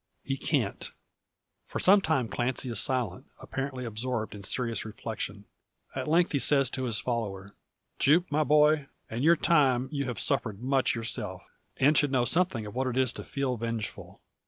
[0.23, 0.91] "He can't."
[1.67, 5.45] For some time Clancy is silent, apparently absorbed in serious reflection.
[5.95, 7.53] At length, he says to his follower:
[7.99, 11.43] "Jupe, my boy, in your time you have suffered much yourself,
[11.77, 14.19] and should know something of what it is to feel vengeful.